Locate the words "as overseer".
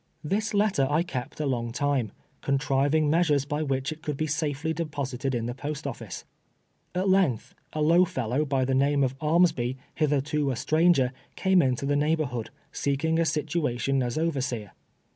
14.01-14.71